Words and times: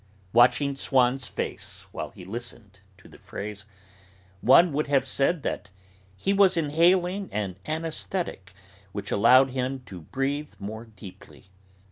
Watching 0.33 0.75
Swann's 0.75 1.27
face 1.27 1.85
while 1.91 2.09
he 2.09 2.25
listened 2.25 2.79
to 2.97 3.07
the 3.07 3.19
phrase, 3.19 3.67
one 4.41 4.73
would 4.73 4.87
have 4.87 5.07
said 5.07 5.43
that 5.43 5.69
he 6.15 6.33
was 6.33 6.57
inhaling 6.57 7.31
an 7.31 7.59
anaesthetic 7.67 8.51
which 8.93 9.11
allowed 9.11 9.51
him 9.51 9.81
to 9.85 10.01
breathe 10.01 10.55
more 10.57 10.85
deeply. 10.85 11.51